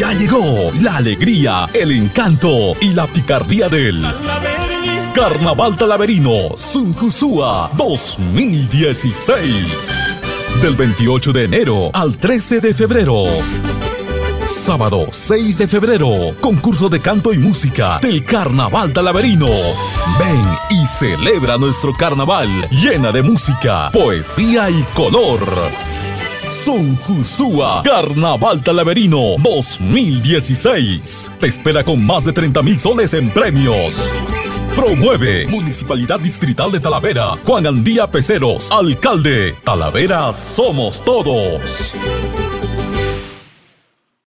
Ya 0.00 0.14
llegó 0.14 0.72
la 0.80 0.96
alegría, 0.96 1.68
el 1.74 1.92
encanto 1.92 2.72
y 2.80 2.94
la 2.94 3.06
picardía 3.06 3.68
del 3.68 4.02
Carnaval 5.14 5.76
Talaverino 5.76 6.56
Sunjusúa 6.56 7.70
2016. 7.76 9.44
Del 10.62 10.74
28 10.74 11.34
de 11.34 11.44
enero 11.44 11.90
al 11.92 12.16
13 12.16 12.62
de 12.62 12.72
febrero. 12.72 13.26
Sábado 14.42 15.08
6 15.10 15.58
de 15.58 15.68
febrero, 15.68 16.34
concurso 16.40 16.88
de 16.88 17.00
canto 17.00 17.34
y 17.34 17.36
música 17.36 17.98
del 18.00 18.24
Carnaval 18.24 18.94
Talaverino. 18.94 19.48
Ven 19.48 20.58
y 20.70 20.86
celebra 20.86 21.58
nuestro 21.58 21.92
carnaval 21.92 22.48
llena 22.70 23.12
de 23.12 23.20
música, 23.20 23.90
poesía 23.92 24.70
y 24.70 24.82
color. 24.94 25.44
Son 26.50 26.96
Jusúa 26.96 27.80
Carnaval 27.84 28.60
Talaverino 28.62 29.36
2016. 29.38 31.30
Te 31.38 31.46
espera 31.46 31.84
con 31.84 32.04
más 32.04 32.24
de 32.24 32.32
30 32.32 32.60
mil 32.62 32.76
soles 32.76 33.14
en 33.14 33.30
premios. 33.30 34.10
Promueve 34.74 35.46
Municipalidad 35.46 36.18
Distrital 36.18 36.72
de 36.72 36.80
Talavera. 36.80 37.36
Juan 37.46 37.68
Andía 37.68 38.10
Peceros, 38.10 38.72
alcalde. 38.72 39.54
Talavera 39.62 40.32
somos 40.32 41.04
todos. 41.04 41.94